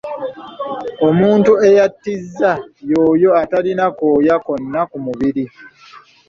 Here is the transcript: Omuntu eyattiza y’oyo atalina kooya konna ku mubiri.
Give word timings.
Omuntu 1.07 1.51
eyattiza 1.67 2.51
y’oyo 2.89 3.29
atalina 3.41 3.85
kooya 3.97 4.35
konna 4.45 4.81
ku 4.89 4.97
mubiri. 5.05 5.45